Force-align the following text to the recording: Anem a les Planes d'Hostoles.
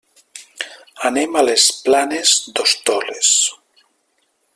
Anem 1.09 1.35
a 1.35 1.43
les 1.49 1.65
Planes 1.89 2.33
d'Hostoles. 2.57 3.31